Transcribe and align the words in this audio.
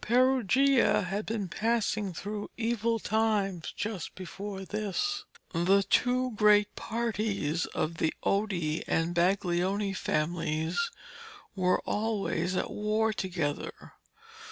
Perugia 0.03 1.03
had 1.03 1.27
been 1.27 1.47
passing 1.47 2.11
through 2.11 2.49
evil 2.57 2.97
times 2.97 3.71
just 3.71 4.15
before 4.15 4.65
this. 4.65 5.25
The 5.53 5.83
two 5.83 6.31
great 6.31 6.75
parties 6.75 7.67
of 7.67 7.97
the 7.97 8.11
Oddi 8.23 8.83
and 8.87 9.13
Baglioni 9.13 9.95
families 9.95 10.89
were 11.55 11.81
always 11.81 12.55
at 12.55 12.71
war 12.71 13.13
together. 13.13 13.93